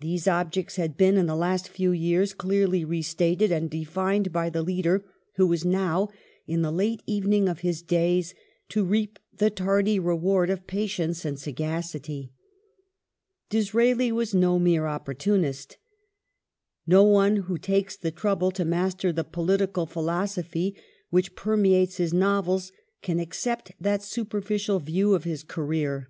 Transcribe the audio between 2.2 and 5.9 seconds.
clearly re stated and defined by the leader who was